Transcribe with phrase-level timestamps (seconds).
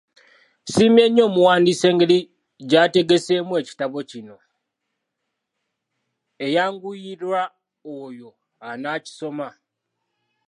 [0.65, 2.17] Nsiimye nnyo omuwandiisi engeri
[2.69, 4.35] gy'ategeseemu ekitabo kino,
[6.45, 7.41] eyanguyirwa
[8.01, 8.29] oyo
[8.69, 9.47] anaakisoma.